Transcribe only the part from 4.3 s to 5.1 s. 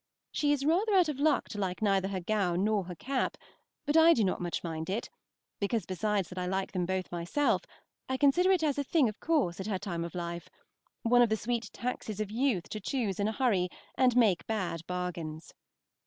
much mind